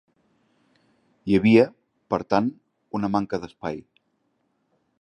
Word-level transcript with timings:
Hi 1.31 1.35
havia, 1.39 1.65
per 2.13 2.19
tant, 2.35 2.49
una 3.01 3.11
manca 3.17 3.41
d'espai. 3.45 3.79